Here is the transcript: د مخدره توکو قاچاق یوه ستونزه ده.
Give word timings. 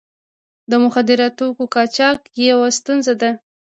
د 0.69 0.71
مخدره 0.83 1.27
توکو 1.37 1.63
قاچاق 1.73 2.19
یوه 2.49 2.67
ستونزه 2.77 3.13
ده. 3.21 3.31